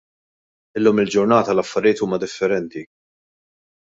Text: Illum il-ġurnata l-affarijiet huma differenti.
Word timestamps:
Illum 0.79 1.01
il-ġurnata 1.03 1.53
l-affarijiet 1.55 2.03
huma 2.07 2.21
differenti. 2.25 2.87